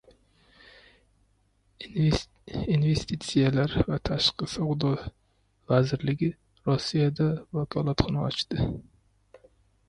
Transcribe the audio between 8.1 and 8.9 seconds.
ochadi